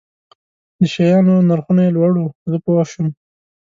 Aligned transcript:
د 0.79 0.81
شیانو 0.93 1.35
نرخونه 1.49 1.81
یې 1.85 1.91
لوړ 1.97 2.11
وو، 2.17 2.27
زه 2.49 2.57
پوه 2.63 2.83
شوم. 2.91 3.07